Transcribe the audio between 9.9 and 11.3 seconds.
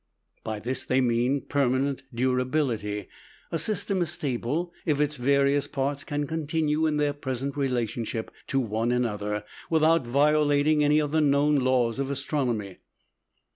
violating any of the